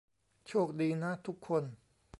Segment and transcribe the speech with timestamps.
[0.47, 1.63] โชคดีนะทุกคน